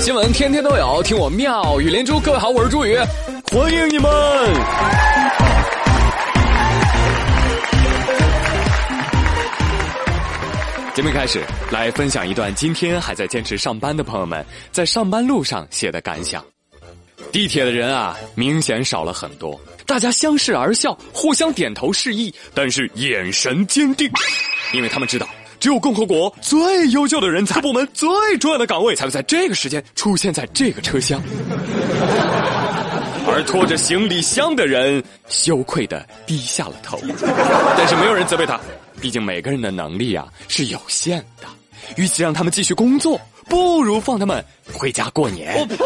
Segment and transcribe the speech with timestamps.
[0.00, 2.18] 新闻天天都有，听我妙语连珠。
[2.20, 2.96] 各位好，我是朱宇，
[3.52, 4.10] 欢迎你们。
[10.94, 16.44] 节目开始，来分享一段今天还在坚持上班的朋友们在上班路上写的感想。
[17.30, 19.58] 地铁的人啊，明显少了很多，
[19.90, 24.08] 大家相视而笑，互相点头示意，但是眼神坚定，
[24.72, 25.28] 因为他们知道。
[25.58, 31.20] 只有共和国最优秀的人才、部门最重要的岗位，才会在这个时间出现在这个车厢。
[33.26, 36.96] 而拖着行李箱的人羞愧的低下了头，
[37.76, 38.60] 但是没有人责备他，
[39.00, 41.48] 毕竟每个人的能力啊是有限的。
[41.96, 45.58] 与其让他们继续工作，不如放他们回家过年。
[45.58, 45.76] 我呸！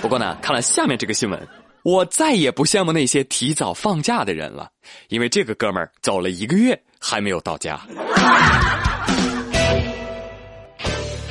[0.00, 1.48] 不过呢，看了下面这个新闻，
[1.82, 4.68] 我再也不羡慕那些提早放假的人了，
[5.08, 6.80] 因为这个哥们儿走了一个月。
[7.02, 7.80] 还没有到家。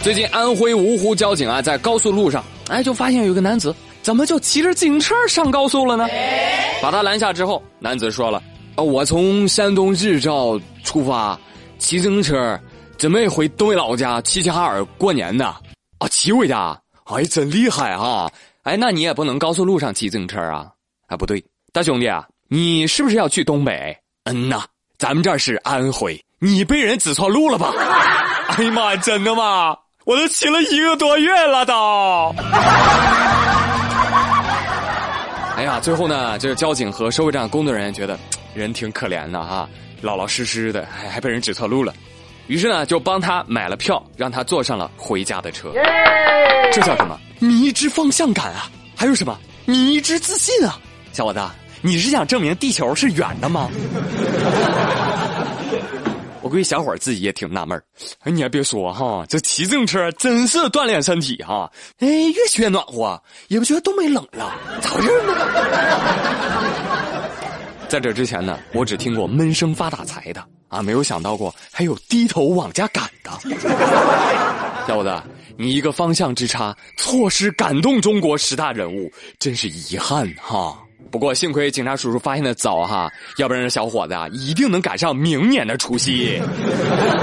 [0.01, 6.07] 最近安徽芜湖交警啊，在高速路上，哎，就发现有个男子怎么就骑着自行车上高速了呢？
[6.81, 8.41] 把他拦下之后，男子说了
[8.75, 11.39] ：“啊，我从山东日照出发，
[11.77, 12.59] 骑自行车
[12.97, 15.55] 准备回东北老家齐齐哈尔过年呢。
[15.99, 18.27] 啊，骑回家，哎，真厉害啊！
[18.69, 20.67] 哎，那你也不能高速路上骑自行车啊？
[21.07, 23.97] 啊，不对，大兄弟啊，你是不是要去东北？
[24.25, 24.63] 嗯呐。”
[24.99, 27.73] 咱们这儿是安徽，你被人指错路了吧？
[28.57, 29.75] 哎呀妈，真的吗？
[30.05, 31.73] 我都骑了一个多月了都。
[35.57, 38.19] 哎呀，最后呢，这个交警和收费站工作人员觉得
[38.53, 39.67] 人挺可怜的哈，
[40.01, 41.91] 老老实实的，还还被人指错路了，
[42.45, 45.71] 于是呢就帮他买了票，让他坐上了回家的车。
[46.71, 47.19] 这叫什么？
[47.39, 48.69] 迷之方向感啊！
[48.95, 49.37] 还有什么？
[49.65, 50.79] 迷之自信啊！
[51.13, 51.39] 小伙子。
[51.81, 53.69] 你是想证明地球是圆的吗？
[56.41, 57.81] 我估计小伙自己也挺纳闷
[58.23, 61.71] 哎，你还别说哈，这骑自行车真是锻炼身体哈。
[61.99, 65.33] 哎，越骑越暖和，也不觉得东北冷了，咋回事呢？
[67.89, 73.31] 在这之前呢，我只听过闷声发大财的啊，没有想到过还有低头往家赶的。
[74.87, 75.11] 小伙子，
[75.57, 80.77] 你一个方向之差，错失感动中国十大人物，真是遗憾哈。
[81.09, 86.39] 不过幸亏警察叔叔发现的早哈，要不然这小伙子啊一定能赶上明年的除夕。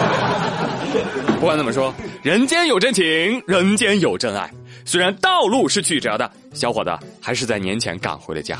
[1.38, 1.94] 不管怎么说，
[2.24, 3.04] 人间有真情，
[3.46, 4.50] 人间有真爱。
[4.84, 6.90] 虽然道路是曲折的，小伙子
[7.20, 8.58] 还是在年前赶回了家。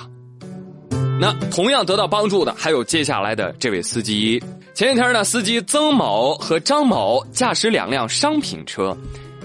[1.18, 4.42] 那同样得到帮助的还有接下来的这位司机。
[4.74, 8.94] 前几天呢，司机曾某和张某驾驶两辆商品车，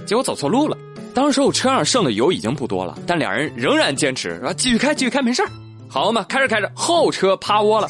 [0.05, 0.77] 结果走错路了。
[1.13, 5.43] 当时我车上剩的油已经不多了，但两人仍然坚持说继续开，继续开，没事。
[5.87, 7.87] 好嘛，开着开着，后车趴窝了，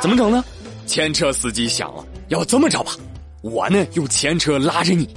[0.00, 0.42] 怎么整呢？
[0.86, 2.92] 前车司机想了，要这么着吧，
[3.42, 5.08] 我呢用前车拉着你，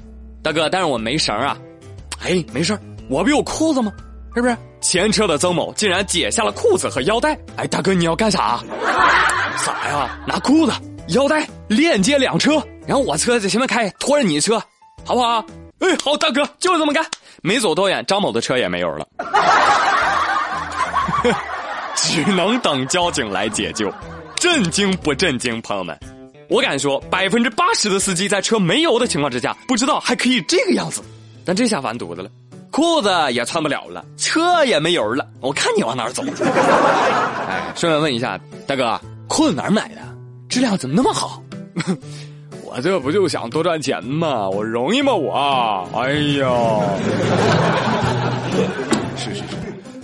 [0.41, 1.57] 大哥，但是我没绳啊。
[2.21, 2.77] 哎，没事
[3.09, 3.91] 我不有裤子吗？
[4.35, 4.57] 是不是？
[4.83, 7.35] 前车的曾某竟然解下了裤子和腰带。
[7.55, 8.61] 哎，大哥，你要干啥？
[9.57, 10.19] 啥呀？
[10.27, 10.73] 拿裤子、
[11.07, 14.61] 腰带链接两车，然后我车在前面开，拖着你车，
[15.05, 15.43] 好不好？
[15.79, 17.03] 哎，好，大哥，就这么干。
[17.41, 19.07] 没走多远，张某的车也没有了。
[21.95, 23.89] 只能等交警来解救，
[24.35, 25.97] 震惊不震惊，朋友们？
[26.49, 31.01] 我敢说，百分之八十的司机在车没油的情况之下，不知道还可以这个样子。
[31.45, 32.29] 但这下完犊子了，
[32.73, 36.23] 裤子也穿不了了，车也没油了，我看你往哪儿走？
[37.47, 38.35] 哎，顺便问一下，
[38.65, 40.01] 大哥，裤子哪儿买的？
[40.49, 41.39] 质量怎么那么好？
[42.65, 44.49] 我这不就想多赚钱吗？
[44.49, 45.13] 我容易吗？
[45.13, 46.49] 我，哎呀，
[49.17, 49.45] 是是是。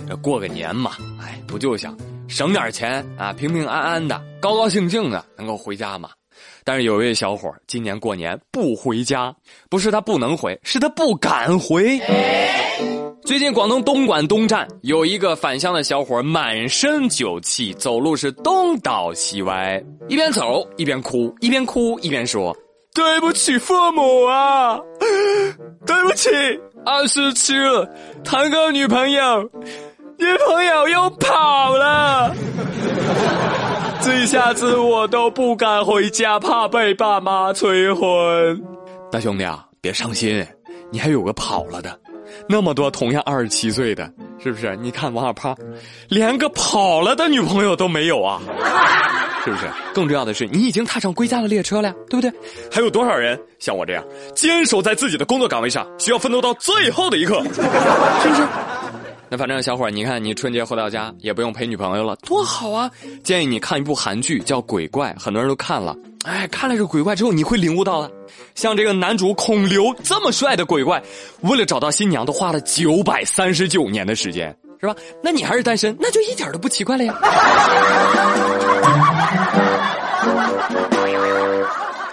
[0.08, 1.96] 这过个年嘛，哎，不就想
[2.28, 6.10] 省点钱啊，平平安安的，高高兴兴的，能够回家嘛？
[6.70, 9.34] 但是有一位小伙今年过年不回家，
[9.68, 12.00] 不是他不能回，是他不敢回。
[13.24, 22.56] 最近广东东莞东站有一个返乡的小伙，满身酒气，走路是东倒西歪，一边走一边哭，一边哭一边说
[22.94, 24.78] ：“对不起父母啊，
[25.84, 26.28] 对不起，
[26.86, 27.92] 二十七了，
[28.22, 29.50] 谈个女朋友。”
[30.16, 32.32] 女朋友又跑了，
[34.02, 38.62] 这下子我都不敢回家，怕被爸妈催婚。
[39.10, 40.44] 大兄弟啊，别伤心，
[40.90, 41.98] 你还有个跑了的，
[42.48, 44.10] 那么多同样二十七岁的，
[44.42, 44.74] 是不是？
[44.76, 45.56] 你看王小胖，
[46.08, 48.40] 连个跑了的女朋友都没有啊，
[49.44, 49.66] 是不是？
[49.92, 52.32] 更重要的是，你已经踏上归家的列车了，对不对？
[52.70, 54.04] 还有多少人像我这样
[54.34, 58.42] 坚守在自己的工作岗位上，需要奋斗到最后的一刻，是不是？
[59.30, 62.90] 那反正小伙儿，你看你春节回到家也不用陪女朋友了，多好啊！
[63.22, 65.96] 建议你看一部韩剧叫《鬼怪》，很多人都看了。
[66.24, 68.10] 哎，看了这个鬼怪之后，你会领悟到了。
[68.56, 71.00] 像这个男主孔刘这么帅的鬼怪，
[71.42, 74.96] 为了找到新娘，都花了九百三十九年的时间，是吧？
[75.22, 77.16] 那你还是单身，那就一点都不奇怪了呀。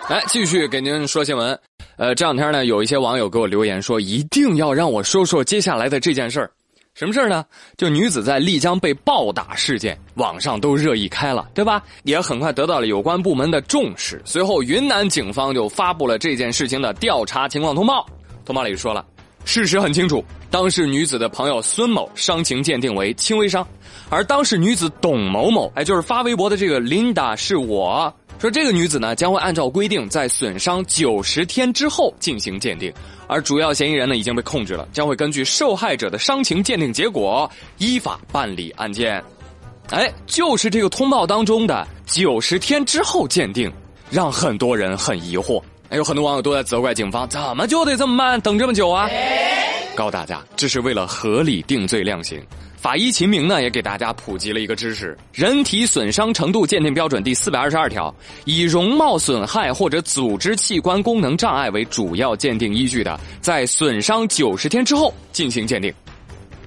[0.07, 1.59] 来，继续给您说新闻。
[1.97, 6.51] 呃，这两天呢，有一些网友给我留言说，一定要让我说说接下来的这件事儿。
[6.97, 7.45] 什么事呢？
[7.77, 11.79] 就女子在丽江被暴打事件，网上都热议开了，对吧？
[12.05, 14.19] 也很快得到了有关部门的重视。
[14.25, 18.03] 随后，云南警方就发布了这件事情的调查情况通报。
[18.43, 19.05] 通报里说了，
[19.45, 23.63] 事实很清楚，当事女子的朋友孙某伤情鉴定为轻微伤，
[24.09, 28.11] 而当事女子董某某，哎，就是发微博的这个琳达是我。
[28.39, 32.93] 说这个女子呢将会按照规定在损伤九十天之后进行鉴定，
[33.27, 37.49] 而主要嫌疑人呢已经被控制了，将会根据受害者的伤情鉴定结果
[37.79, 39.23] 依法办理案件。
[39.89, 43.71] 哎，就是这个通报当中的九十天之后鉴定，
[44.11, 45.59] 让很多人很疑惑。
[45.89, 49.09] 哎，有很多网友都在责怪警方，怎么就得这么慢，等这么久啊？
[49.95, 52.39] 告诉大家，这是为了合理定罪量刑。
[52.77, 58.13] 法医秦明呢，也给大家普及了一个知识：人体损伤程度鉴定标准第四百二十二条，
[58.45, 65.91] 以容貌损害或者组织器官功能障碍为主要鉴定依据的，在损伤九十天之后进行鉴定。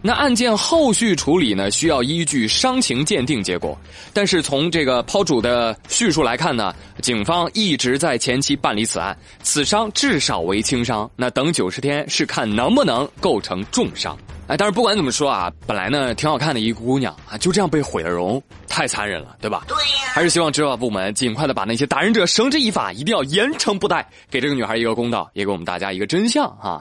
[0.03, 3.79] 那案件后续处理呢，需要依据伤情鉴定结果。
[4.13, 11.09] 但是从这个抛主的叙述来看呢，警方一直在前期办理此案，此伤至少为轻伤。
[11.15, 14.19] 那等九十天是看能不能构成重伤。
[14.51, 19.63] 哎，但是不管怎么说啊，本来呢挺好看的一个姑娘啊，就这样被毁了容，太残忍了，对吧？
[19.69, 20.11] 对呀。
[20.13, 26.81] 还是希望执法部门尽快的把那些打人者绳之以法，一定要严惩不贷，给这个女孩一个公道，也给我们大家一个真相哈。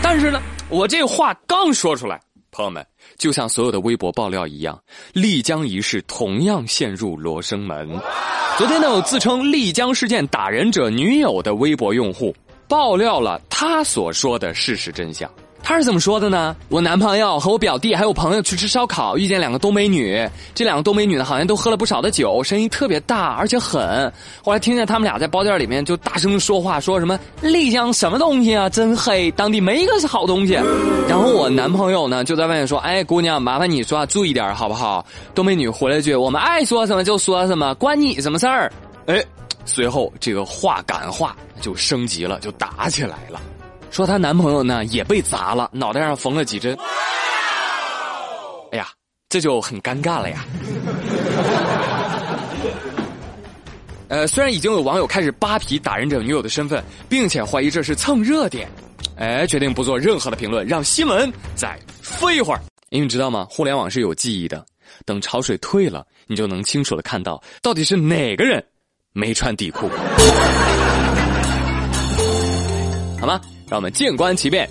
[0.00, 0.40] 但是呢。
[0.68, 2.18] 我这话刚说出来，
[2.50, 2.86] 朋友们，
[3.18, 4.80] 就像所有的微博爆料一样，
[5.12, 7.90] 丽江一事同样陷入罗生门。
[8.56, 12.34] 昨天呢，有自称丽江事件打人者女友的微博用户
[12.68, 15.30] 爆料了他所说的事实真相。
[15.62, 16.54] 他是怎么说的呢？
[16.68, 20.28] 我男朋友和我表弟还有朋友去吃烧烤，遇见两个东北女。
[20.54, 24.12] 这两个东北女呢，好像都喝了不少的酒，声音特别大，而且狠。
[24.42, 30.54] 后来听见他们俩在包间里面就大声说话，说什么丽江什么东西啊，真黑，当地没一个是好东西。
[31.08, 38.70] 然后我男朋友呢就在外面说：“哎，姑娘，麻烦你说话注意点好不好？”东北女回了一句：“我们爱说什么就说什么，关你什么事儿？”
[39.06, 39.24] 哎，
[39.64, 43.40] 随后这个话赶话就升级了，就打起来了。
[43.92, 46.76] 说她男朋友呢也被砸了，脑袋上缝了几针。
[48.72, 48.88] 哎呀，
[49.28, 50.44] 这就很尴尬了呀。
[54.08, 58.68] 呃，虽然已经有网友开始扒皮打人者女友的身份，并且怀疑这是蹭热点，
[59.16, 62.60] 哎，决定不做任何的评论，让新闻再飞一会儿。
[62.90, 63.46] 因为你知道吗？
[63.50, 64.64] 互联网是有记忆的，
[65.06, 68.62] 等潮水退了，你就能清楚的看到到底是哪个人
[69.12, 69.88] 没穿底裤。
[73.22, 73.40] 好吗？
[73.68, 74.68] 让我们静观其变。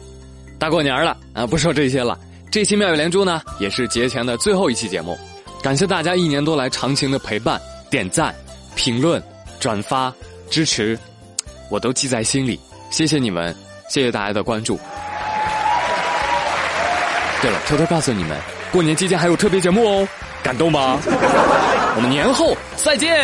[0.60, 2.20] 大过年了啊，不说这些了。
[2.52, 5.18] 这期妙语连珠呢，也是节前的最后一期节目。
[5.64, 7.58] 感谢大家一年多来长情的陪伴、
[7.90, 8.36] 点赞、
[8.76, 9.24] 评论、
[9.58, 10.14] 转发、
[10.50, 11.00] 支持，
[11.70, 12.60] 我都记在心里。
[12.90, 13.56] 谢谢你们，
[13.88, 14.78] 谢谢大家的关注。
[17.42, 18.38] 对了，偷偷告诉你们，
[18.70, 20.08] 过年期间还有特别节目哦，
[20.44, 21.00] 感动吗？
[21.96, 23.18] 我们年后再见，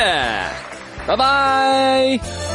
[1.06, 2.47] 拜拜。